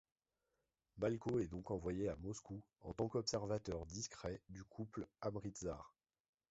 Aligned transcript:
Malko 0.97 1.37
est 1.37 1.45
donc 1.47 1.69
envoyé 1.69 2.09
à 2.09 2.15
Moscou 2.15 2.63
en 2.79 2.91
tant 2.91 3.07
qu'observateur 3.07 3.85
discret 3.85 4.41
du 4.49 4.63
couple 4.63 5.05
Amritzar. 5.21 5.93